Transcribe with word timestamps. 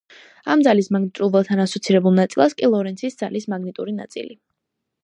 ამ 0.53 0.63
ძალის 0.67 0.87
მაგნიტურ 0.95 1.29
ველთან 1.35 1.61
ასოცირებულ 1.65 2.17
ნაწილს 2.21 2.59
კი 2.63 2.73
ლორენცის 2.73 3.21
ძალის 3.23 3.51
მაგნიტური 3.57 3.97
ნაწილი. 4.01 4.41